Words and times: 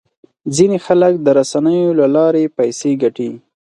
ځینې 0.55 0.77
خلک 0.85 1.13
د 1.21 1.27
رسنیو 1.39 1.97
له 1.99 2.07
لارې 2.15 2.53
پیسې 2.57 2.91
ګټي. 3.01 3.31